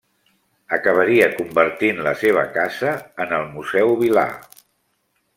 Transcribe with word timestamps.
Acabaria 0.75 1.25
convertint 1.33 2.01
la 2.07 2.13
seva 2.21 2.45
casa 2.55 2.93
en 3.25 3.35
el 3.41 3.45
Museu 3.57 3.93
Vilà. 4.03 4.25